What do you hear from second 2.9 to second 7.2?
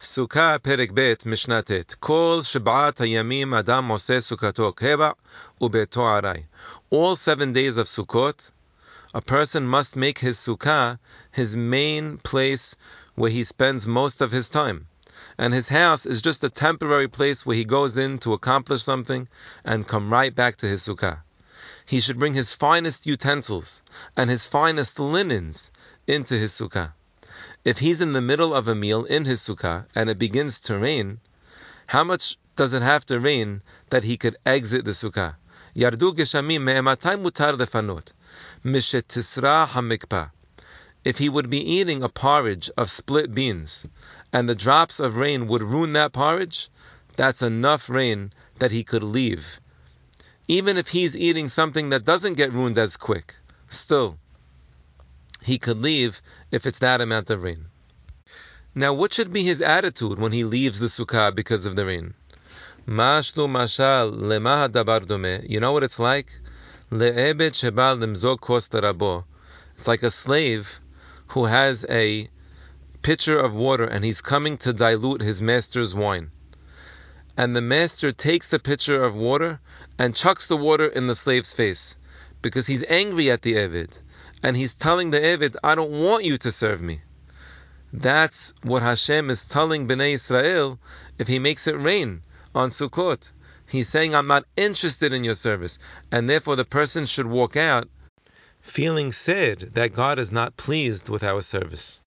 Hayamim Adam Mose Sukkato Keva Ubeto Arai. All